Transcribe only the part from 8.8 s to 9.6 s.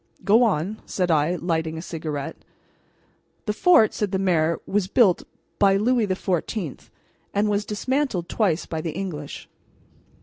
the English.